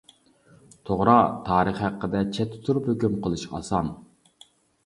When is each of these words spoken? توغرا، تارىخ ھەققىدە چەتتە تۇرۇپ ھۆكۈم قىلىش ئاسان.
توغرا، 0.89 1.17
تارىخ 1.49 1.81
ھەققىدە 1.87 2.23
چەتتە 2.39 2.63
تۇرۇپ 2.65 2.91
ھۆكۈم 2.93 3.21
قىلىش 3.27 3.47
ئاسان. 3.51 3.93